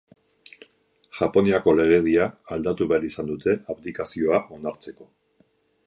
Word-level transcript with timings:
Japoniako 1.17 1.75
legedia 1.81 2.27
aldatu 2.57 2.89
behar 2.93 3.07
izan 3.11 3.31
dute 3.33 3.57
abdikazioa 3.75 4.45
onartzeko. 4.59 5.13